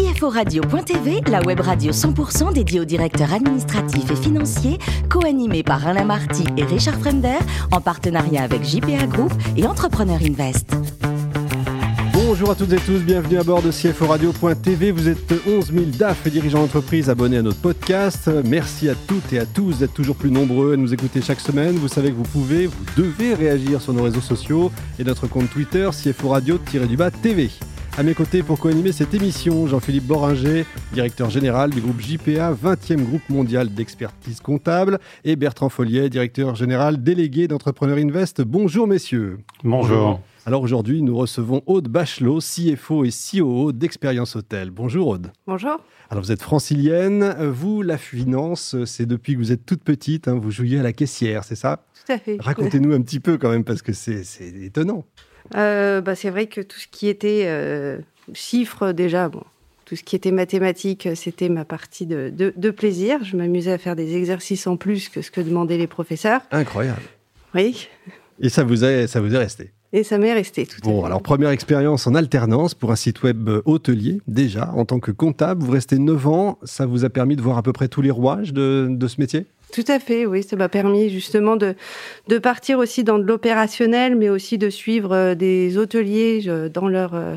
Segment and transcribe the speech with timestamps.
[0.00, 4.78] CFORadio.tv, la web radio 100% dédiée aux directeurs administratifs et financiers,
[5.10, 7.36] co-animée par Alain Marty et Richard Fremder,
[7.70, 10.74] en partenariat avec JPA Group et Entrepreneur Invest.
[12.14, 14.90] Bonjour à toutes et tous, bienvenue à bord de CFORadio.tv.
[14.90, 18.30] Vous êtes 11 000 DAF et dirigeants d'entreprise abonnés à notre podcast.
[18.46, 21.74] Merci à toutes et à tous d'être toujours plus nombreux à nous écouter chaque semaine.
[21.74, 25.50] Vous savez que vous pouvez, vous devez réagir sur nos réseaux sociaux et notre compte
[25.50, 27.50] Twitter CFORadio-du-bas TV.
[27.98, 33.02] À mes côtés pour co-animer cette émission, Jean-Philippe Boringer, directeur général du groupe JPA, 20e
[33.04, 38.40] groupe mondial d'expertise comptable, et Bertrand Folliet, directeur général délégué d'Entrepreneur Invest.
[38.40, 39.40] Bonjour messieurs.
[39.64, 40.20] Bonjour.
[40.46, 44.70] Alors aujourd'hui, nous recevons Aude Bachelot, CFO et COO d'Expérience Hôtel.
[44.70, 45.32] Bonjour Aude.
[45.46, 45.76] Bonjour.
[46.08, 50.38] Alors vous êtes francilienne, vous, la finance, c'est depuis que vous êtes toute petite, hein,
[50.40, 51.84] vous jouiez à la caissière, c'est ça?
[52.06, 52.38] Tout à fait.
[52.40, 54.24] Racontez-nous un petit peu quand même, parce que c'est
[54.62, 55.04] étonnant.
[55.56, 57.98] Euh, bah, c'est vrai que tout ce qui était euh,
[58.32, 59.42] chiffres, déjà, bon,
[59.84, 63.22] tout ce qui était mathématiques, c'était ma partie de, de, de plaisir.
[63.24, 66.42] Je m'amusais à faire des exercices en plus que ce que demandaient les professeurs.
[66.50, 67.02] Incroyable.
[67.54, 67.88] Oui.
[68.40, 71.20] Et ça vous est, ça vous est resté et ça m'est resté tout Bon, alors
[71.20, 75.64] première expérience en alternance pour un site web hôtelier, déjà, en tant que comptable.
[75.64, 78.10] Vous restez 9 ans, ça vous a permis de voir à peu près tous les
[78.10, 79.46] rouages de, de ce métier?
[79.72, 81.74] Tout à fait, oui, ça m'a permis justement de,
[82.28, 86.88] de partir aussi dans de l'opérationnel, mais aussi de suivre euh, des hôteliers euh, dans
[86.88, 87.36] leur euh,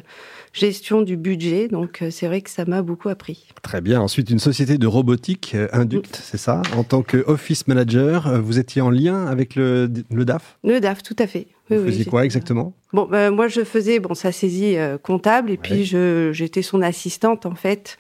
[0.53, 1.67] gestion du budget.
[1.67, 3.47] Donc c'est vrai que ça m'a beaucoup appris.
[3.61, 4.01] Très bien.
[4.01, 6.61] Ensuite, une société de robotique, Induct, c'est ça?
[6.75, 11.15] En tant qu'office manager, vous étiez en lien avec le, le DAF Le DAF, tout
[11.17, 11.47] à fait.
[11.77, 12.73] Vous oui, faisiez quoi exactement?
[12.91, 15.59] Bon, ben, moi je faisais bon sa saisie comptable et ouais.
[15.61, 17.97] puis j'étais son assistante en fait.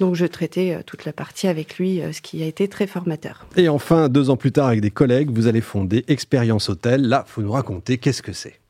[0.00, 2.86] Donc je traitais euh, toute la partie avec lui, euh, ce qui a été très
[2.86, 3.46] formateur.
[3.56, 7.08] Et enfin, deux ans plus tard, avec des collègues, vous allez fonder Expérience Hôtel.
[7.08, 8.60] Là, faut nous raconter qu'est-ce que c'est.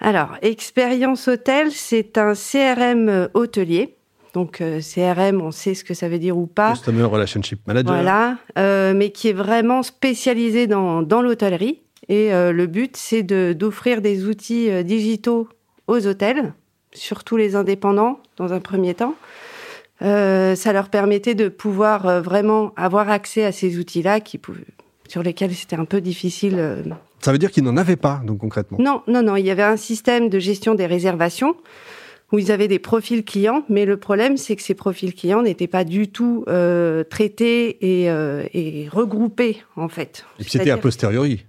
[0.00, 3.96] Alors, Expérience Hôtel, c'est un CRM euh, hôtelier.
[4.34, 6.72] Donc CRM, on sait ce que ça veut dire ou pas.
[6.72, 7.92] Customer Relationship Manager.
[7.92, 11.82] Voilà, euh, mais qui est vraiment spécialisé dans, dans l'hôtellerie.
[12.12, 15.48] Et euh, le but, c'est d'offrir des outils euh, digitaux
[15.86, 16.52] aux hôtels,
[16.92, 19.14] surtout les indépendants dans un premier temps,
[20.02, 24.66] euh, ça leur permettait de pouvoir vraiment avoir accès à ces outils-là qui pouvaient,
[25.08, 26.84] sur lesquels c'était un peu difficile.
[27.22, 28.76] Ça veut dire qu'ils n'en avaient pas, donc concrètement?
[28.78, 29.36] Non, non, non.
[29.36, 31.56] Il y avait un système de gestion des réservations
[32.30, 35.66] où ils avaient des profils clients, mais le problème, c'est que ces profils clients n'étaient
[35.66, 40.26] pas du tout euh, traités et, euh, et, regroupés, en fait.
[40.38, 41.46] Et puis c'était a posteriori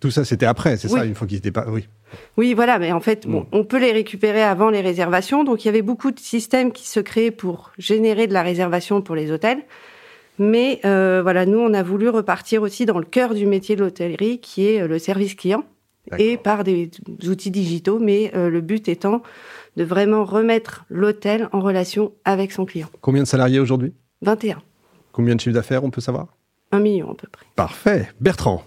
[0.00, 0.98] tout ça, c'était après, c'est oui.
[0.98, 1.66] ça, une fois qu'ils n'étaient pas.
[1.68, 1.88] Oui.
[2.36, 5.44] Oui, voilà, mais en fait, bon, on peut les récupérer avant les réservations.
[5.44, 9.00] Donc, il y avait beaucoup de systèmes qui se créaient pour générer de la réservation
[9.00, 9.62] pour les hôtels.
[10.38, 13.82] Mais euh, voilà, nous, on a voulu repartir aussi dans le cœur du métier de
[13.82, 15.64] l'hôtellerie, qui est le service client,
[16.18, 16.90] et par des
[17.26, 17.98] outils digitaux.
[17.98, 19.22] Mais euh, le but étant
[19.76, 22.88] de vraiment remettre l'hôtel en relation avec son client.
[23.00, 23.94] Combien de salariés aujourd'hui?
[24.22, 24.62] 21.
[25.12, 26.28] Combien de chiffre d'affaires, on peut savoir?
[26.72, 27.46] Un million à peu près.
[27.56, 28.08] Parfait.
[28.20, 28.62] Bertrand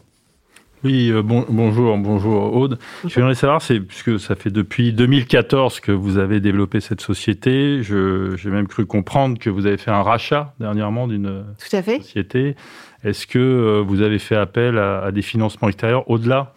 [0.86, 2.78] oui, euh, bon, bonjour, bonjour Aude.
[3.02, 3.10] Bonjour.
[3.10, 7.82] Je voudrais savoir, c'est puisque ça fait depuis 2014 que vous avez développé cette société.
[7.82, 12.56] J'ai même cru comprendre que vous avez fait un rachat dernièrement d'une société.
[13.04, 16.54] Est-ce que euh, vous avez fait appel à, à des financements extérieurs au-delà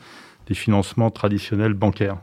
[0.47, 2.19] des financements traditionnels bancaires?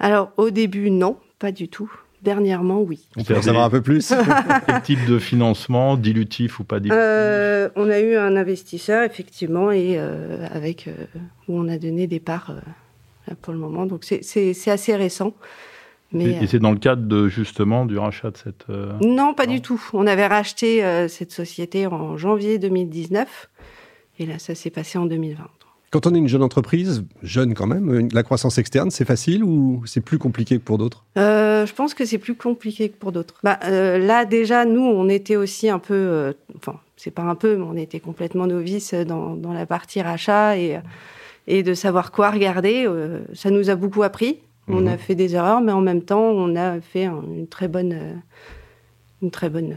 [0.00, 1.90] Alors au début, non, pas du tout.
[2.24, 3.06] Dernièrement, oui.
[3.18, 4.14] On peut en savoir un peu plus
[4.66, 9.70] Quel type de financement, dilutif ou pas dilutif euh, On a eu un investisseur, effectivement,
[9.70, 10.92] et euh, avec euh,
[11.48, 12.50] où on a donné des parts
[13.28, 13.84] euh, pour le moment.
[13.84, 15.34] Donc c'est assez récent.
[16.12, 18.68] Mais, et, et c'est dans le cadre de justement du rachat de cette.
[19.02, 19.52] non, pas non.
[19.52, 19.82] du tout.
[19.92, 23.50] On avait racheté cette société en janvier 2019,
[24.20, 25.44] et là, ça s'est passé en 2020.
[25.94, 29.84] Quand on est une jeune entreprise, jeune quand même, la croissance externe, c'est facile ou
[29.86, 31.04] c'est plus compliqué que pour d'autres?
[31.16, 33.36] Euh, Je pense que c'est plus compliqué que pour d'autres.
[33.44, 37.36] Bah, euh, là, déjà, nous, on était aussi un peu, euh, enfin, c'est pas un
[37.36, 40.80] peu, mais on était complètement novices dans, dans la partie rachat et,
[41.46, 42.88] et de savoir quoi regarder.
[43.34, 44.40] Ça nous a beaucoup appris.
[44.66, 44.88] On mmh.
[44.88, 48.20] a fait des erreurs, mais en même temps, on a fait un, une très bonne,
[49.22, 49.76] une très bonne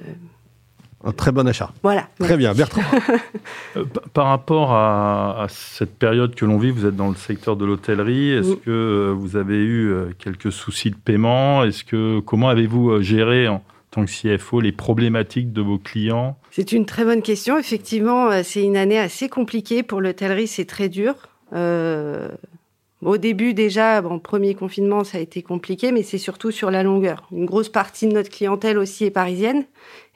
[1.07, 1.71] un très bon achat.
[1.83, 2.09] Voilà.
[2.19, 2.37] Très ouais.
[2.37, 2.81] bien, Bertrand.
[3.77, 7.55] euh, par rapport à, à, cette période que l'on vit, vous êtes dans le secteur
[7.55, 8.31] de l'hôtellerie.
[8.31, 8.59] Est-ce oui.
[8.65, 11.63] que euh, vous avez eu euh, quelques soucis de paiement?
[11.63, 16.37] Est-ce que comment avez-vous géré en tant que CFO les problématiques de vos clients?
[16.51, 17.57] C'est une très bonne question.
[17.57, 20.47] Effectivement, c'est une année assez compliquée pour l'hôtellerie.
[20.47, 21.15] C'est très dur.
[21.53, 22.27] Euh,
[23.03, 26.81] au début, déjà, bon, premier confinement, ça a été compliqué, mais c'est surtout sur la
[26.81, 27.27] longueur.
[27.31, 29.65] Une grosse partie de notre clientèle aussi est parisienne.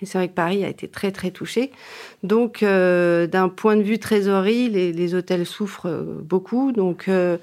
[0.02, 1.72] Et c'est vrai que Paris a été très, très touché.
[2.24, 6.72] Donc, euh, d'un point de vue trésorerie, les, les hôtels souffrent beaucoup.
[6.72, 7.38] Donc, euh,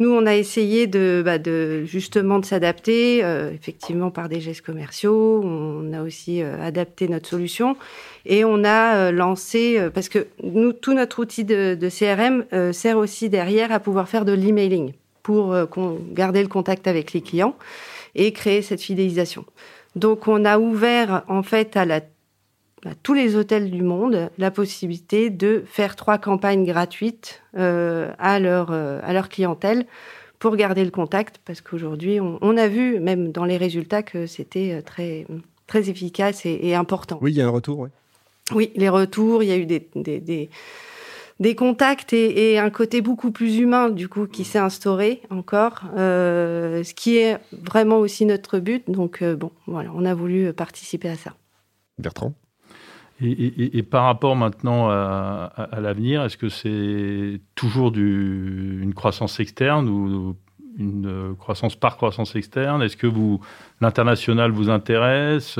[0.00, 4.62] Nous, on a essayé de, bah, de justement de s'adapter, euh, effectivement par des gestes
[4.62, 5.42] commerciaux.
[5.44, 7.76] On a aussi euh, adapté notre solution
[8.24, 12.96] et on a euh, lancé parce que nous, tout notre outil de, de CRM sert
[12.96, 15.54] aussi derrière à pouvoir faire de l'emailing pour
[16.12, 17.54] garder le contact avec les clients
[18.14, 19.44] et créer cette fidélisation.
[19.96, 22.00] Donc, on a ouvert en fait à la
[22.84, 28.40] à tous les hôtels du monde la possibilité de faire trois campagnes gratuites euh, à,
[28.40, 29.86] leur, euh, à leur clientèle
[30.38, 34.72] pour garder le contact, parce qu'aujourd'hui, on, a vu, même dans les résultats, que c'était
[34.72, 35.26] euh, très,
[35.66, 37.18] très efficace et, important.
[37.20, 37.88] Oui, il y a un retour, oui.
[38.52, 40.48] Oui, les retours, il y a eu des, des,
[41.38, 46.94] des, contacts et, un côté beaucoup plus humain, du coup, qui s'est instauré encore, ce
[46.94, 48.90] qui est vraiment aussi notre but.
[48.90, 51.34] Donc, bon, voilà, on a voulu participer à ça.
[51.98, 52.32] Bertrand?
[53.22, 60.36] Et, par rapport maintenant à, l'avenir, est-ce que c'est toujours une croissance externe ou
[60.78, 62.82] une croissance par croissance externe?
[62.82, 63.40] Est-ce que vous
[63.80, 65.58] l'international vous intéresse?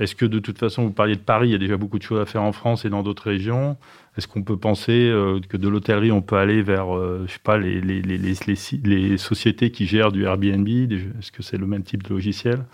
[0.00, 2.02] Est-ce que de toute façon, vous parliez de Paris, il y a déjà beaucoup de
[2.02, 3.76] choses à faire en France et dans d'autres régions.
[4.16, 7.38] Est-ce qu'on peut penser euh, que de l'hôtellerie, on peut aller vers, euh, je sais
[7.44, 10.66] pas, les, sociétés qui gèrent du Airbnb?
[10.68, 12.64] Est-ce que c'est le même type de logiciel?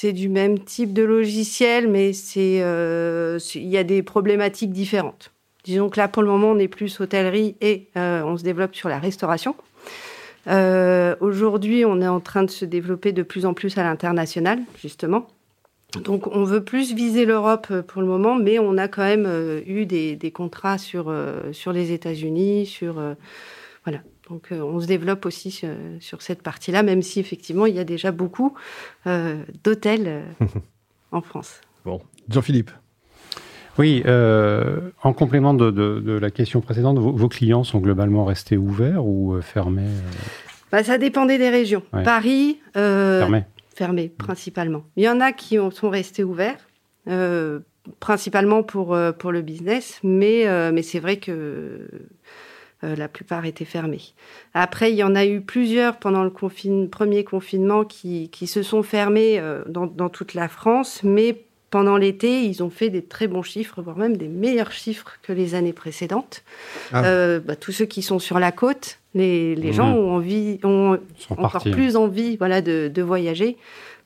[0.00, 5.32] C'est du même type de logiciel, mais euh, c'est, il y a des problématiques différentes.
[5.64, 8.76] Disons que là, pour le moment, on est plus hôtellerie et euh, on se développe
[8.76, 9.56] sur la restauration.
[10.46, 14.60] Euh, aujourd'hui, on est en train de se développer de plus en plus à l'international,
[14.80, 15.26] justement.
[16.04, 19.26] Donc, on veut plus viser l'Europe pour le moment, mais on a quand même
[19.66, 21.12] eu des, contrats sur,
[21.50, 23.02] sur les États-Unis, sur
[23.84, 25.50] voilà, donc euh, on se développe aussi
[26.00, 28.54] sur, cette partie-là, même si effectivement il y a déjà beaucoup
[29.06, 30.46] euh, d'hôtels euh,
[31.12, 31.60] en France.
[31.84, 32.70] Bon, Jean-Philippe.
[33.78, 39.88] Oui, en complément de, la question précédente, vos, clients sont globalement restés ouverts ou fermés
[40.70, 41.82] bah, Ça dépendait des régions.
[42.04, 43.44] Paris, fermé.
[43.74, 44.82] fermé principalement.
[44.96, 46.68] Il y en a qui sont restés ouverts,
[48.00, 51.88] principalement pour, pour le business, mais, mais c'est vrai que
[52.84, 54.02] euh, la plupart étaient fermés.
[54.54, 59.40] Après, il y en a eu plusieurs pendant le premier confinement qui, se sont fermés
[59.40, 63.82] euh, dans, toute la France, mais pendant l'été, ils ont fait des très bons chiffres,
[63.82, 66.44] voire même des meilleurs chiffres que les années précédentes.
[66.92, 67.04] Ah.
[67.04, 69.72] Euh, bah, tous ceux qui sont sur la côte, les, mmh.
[69.72, 71.00] gens ont, envie, ont
[71.36, 73.56] encore plus envie voilà, de, de, voyager.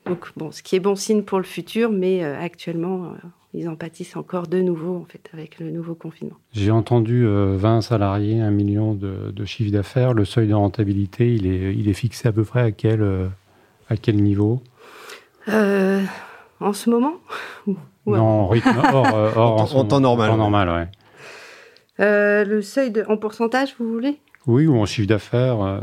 [0.07, 3.15] Donc, bon, ce qui est bon signe pour le futur, mais actuellement,
[3.55, 6.37] ils en pâtissent encore de nouveau en fait avec le nouveau confinement.
[6.53, 10.15] J'ai entendu 20 euh, salariés, 1 million de, de chiffre d'affaires.
[10.15, 13.29] Le seuil de rentabilité, il est, il est fixé à peu près à quel, euh,
[13.91, 14.63] à quel niveau?
[15.49, 16.03] Euh,
[16.61, 17.15] En ce moment
[18.07, 20.31] Non, en rythme hors, hors en, temps normal.
[20.31, 20.69] En normal,
[21.99, 22.45] ouais.
[22.45, 24.19] le seuil de, en pourcentage, vous voulez?
[24.47, 25.81] Oui, ou en chiffre d'affaires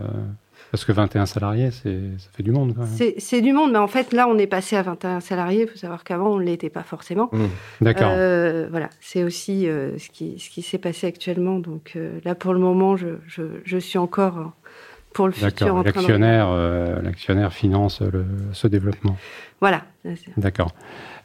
[0.71, 1.89] parce que 21 salariés, ça
[2.35, 2.75] fait du monde.
[3.17, 5.63] C'est du monde, mais en fait, là, on est passé à 21 salariés.
[5.63, 7.29] Il faut savoir qu'avant, on ne l'était pas forcément.
[7.31, 7.45] Mmh.
[7.81, 8.11] D'accord.
[8.11, 11.59] Euh, voilà, c'est aussi euh, ce qui, ce qui s'est passé actuellement.
[11.59, 14.51] Donc euh, là, pour le moment, je, je, je suis encore
[15.13, 16.51] pour le futur en L'actionnaire,
[17.03, 19.17] l'actionnaire finance le, ce développement.
[19.59, 19.83] Voilà.
[20.37, 20.73] D'accord.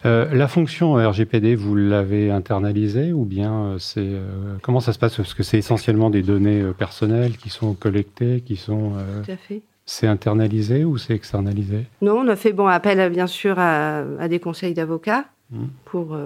[0.07, 4.99] Euh, la fonction RGPD, vous l'avez internalisée ou bien euh, c'est euh, comment ça se
[4.99, 5.17] passe?
[5.17, 8.93] Parce que c'est essentiellement des données personnelles qui sont collectées, qui sont.
[9.25, 9.63] Tout à fait.
[9.87, 11.85] C'est internalisé ou c'est externalisé?
[12.01, 15.65] Non, on a fait bon appel bien sûr à, des conseils d'avocats mmh.
[15.85, 16.17] pour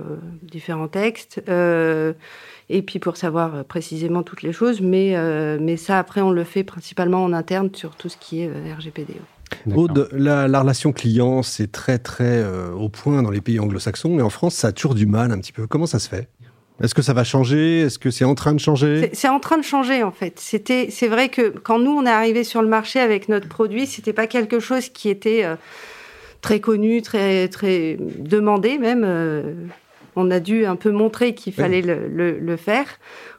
[0.43, 5.17] différents textes et puis pour savoir précisément toutes les choses, mais
[5.61, 9.15] mais ça après on le fait principalement en interne sur tout ce qui est RGPD.
[9.75, 14.23] Aude, la, relation client, c'est très très euh, au point dans les pays anglo-saxons, mais
[14.23, 15.67] en France, ça a toujours du mal un petit peu.
[15.67, 16.29] Comment ça se fait?
[16.83, 17.81] Est-ce que ça va changer?
[17.81, 19.11] Est-ce que c'est en train de changer?
[19.13, 20.39] C'est en train de changer en fait.
[20.39, 23.87] C'était, c'est vrai que quand nous on est arrivé sur le marché avec notre produit,
[23.87, 25.57] c'était pas quelque chose qui était euh,
[26.41, 29.03] très connu, très très demandé même.
[29.05, 29.55] Euh,
[30.17, 32.87] on a dû un peu montrer qu'il fallait le, faire.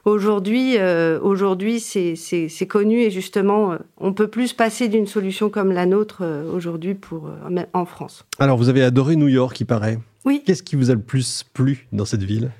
[0.06, 5.72] Aujourd'hui, euh, aujourd'hui, c'est connu et justement, euh, on peut plus passer d'une solution comme
[5.72, 6.22] la nôtre
[6.54, 7.28] aujourd'hui pour
[7.74, 8.24] en France.
[8.38, 9.98] Alors, vous avez adoré New York, il paraît.
[10.24, 10.42] Oui.
[10.46, 12.50] Qu'est-ce qui vous a le plus plu dans cette ville?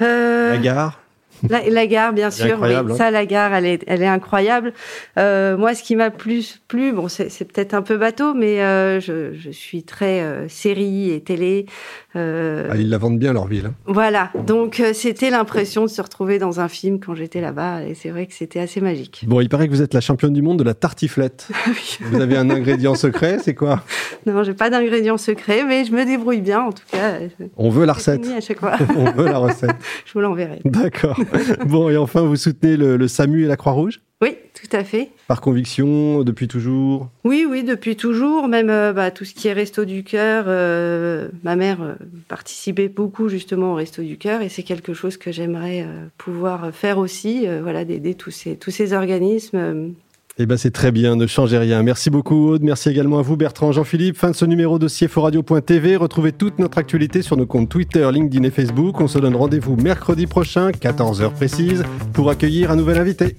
[0.00, 1.00] La gare?
[1.70, 2.58] la, gare, bien sûr.
[2.60, 2.74] Oui.
[2.74, 2.84] Hein.
[2.96, 4.72] Ça, la gare, elle est, elle est incroyable.
[5.18, 9.00] Euh, moi, ce qui m'a plus plu, bon, c'est peut-être un peu bateau, mais euh,
[9.00, 11.66] je, je, suis très euh, série et télé.
[12.14, 13.66] Ah, ils la vendent bien leur ville.
[13.66, 13.74] Hein.
[13.86, 14.30] Voilà.
[14.44, 18.26] Donc, c'était l'impression de se retrouver dans un film quand j'étais là-bas, et c'est vrai
[18.26, 19.24] que c'était assez magique.
[19.28, 21.48] Bon, il paraît que vous êtes la championne du monde de la tartiflette.
[22.00, 23.84] vous avez un ingrédient secret, c'est quoi?
[24.26, 27.18] Non, j'ai pas d'ingrédient secret, mais je me débrouille bien, en tout cas.
[27.56, 28.26] On veut la recette.
[28.36, 28.76] À chaque fois.
[28.96, 29.76] On veut la recette.
[30.04, 30.58] je vous l'enverrai.
[30.64, 31.20] D'accord.
[31.66, 35.10] bon, et enfin, vous soutenez le, SAMU et la Croix-Rouge Oui, tout à fait.
[35.26, 38.48] Par conviction, depuis toujours Oui, oui, depuis toujours.
[38.48, 41.94] Même euh, bah, tout ce qui est Resto du Cœur, euh, ma mère euh,
[42.28, 46.98] participait beaucoup justement au Resto du Cœur et c'est quelque chose que j'aimerais pouvoir faire
[46.98, 49.94] aussi, voilà, d'aider tous ces, tous ces organismes.
[50.38, 51.82] Eh ben c'est très bien, ne changez rien.
[51.82, 54.16] Merci beaucoup Aude, merci également à vous Bertrand, Jean-Philippe.
[54.16, 55.96] Fin de ce numéro de CFORadio.tv.
[55.96, 59.00] Retrouvez toute notre actualité sur nos comptes Twitter, LinkedIn et Facebook.
[59.00, 63.36] On se donne rendez-vous mercredi prochain, 14h précise, pour accueillir un nouvel invité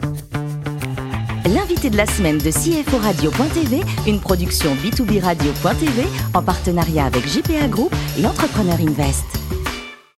[1.88, 6.04] de la semaine de CFO Radio.tv, une production B2B Radio.tv
[6.34, 9.24] en partenariat avec JPA Group et Entrepreneur Invest.